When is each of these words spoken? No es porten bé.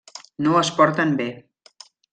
No 0.45 0.55
es 0.61 0.73
porten 0.81 1.15
bé. 1.23 1.31